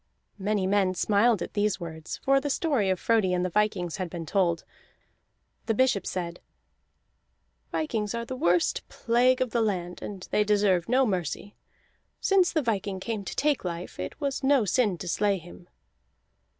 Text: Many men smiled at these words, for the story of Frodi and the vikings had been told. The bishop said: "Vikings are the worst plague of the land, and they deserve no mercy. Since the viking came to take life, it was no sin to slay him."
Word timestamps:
Many 0.39 0.65
men 0.65 0.95
smiled 0.95 1.43
at 1.43 1.53
these 1.53 1.79
words, 1.79 2.17
for 2.23 2.41
the 2.41 2.49
story 2.49 2.89
of 2.89 2.99
Frodi 2.99 3.33
and 3.33 3.45
the 3.45 3.51
vikings 3.51 3.97
had 3.97 4.09
been 4.09 4.25
told. 4.25 4.63
The 5.67 5.75
bishop 5.75 6.07
said: 6.07 6.39
"Vikings 7.71 8.15
are 8.15 8.25
the 8.25 8.35
worst 8.35 8.81
plague 8.89 9.41
of 9.41 9.51
the 9.51 9.61
land, 9.61 10.01
and 10.01 10.27
they 10.31 10.43
deserve 10.43 10.89
no 10.89 11.05
mercy. 11.05 11.53
Since 12.19 12.51
the 12.51 12.63
viking 12.63 12.99
came 12.99 13.23
to 13.23 13.35
take 13.35 13.63
life, 13.63 13.99
it 13.99 14.19
was 14.19 14.43
no 14.43 14.65
sin 14.65 14.97
to 14.97 15.07
slay 15.07 15.37
him." 15.37 15.69